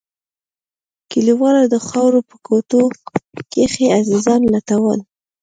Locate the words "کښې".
3.51-3.85